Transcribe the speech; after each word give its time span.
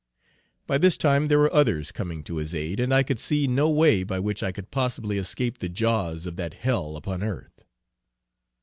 By 0.65 0.79
this 0.79 0.97
time 0.97 1.27
there 1.27 1.37
were 1.37 1.53
others 1.53 1.91
coming 1.91 2.23
to 2.23 2.37
his 2.37 2.55
aid, 2.55 2.79
and 2.79 2.91
I 2.91 3.03
could 3.03 3.19
see 3.19 3.45
no 3.45 3.69
way 3.69 4.01
by 4.03 4.17
which 4.17 4.41
I 4.41 4.51
could 4.51 4.71
possibly 4.71 5.19
escape 5.19 5.59
the 5.59 5.69
jaws 5.69 6.25
of 6.25 6.37
that 6.37 6.55
hell 6.55 6.97
upon 6.97 7.21
earth. 7.21 7.65